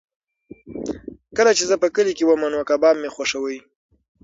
[1.37, 3.57] کله چې زه په کلي کې وم نو کباب مې خوښاوه.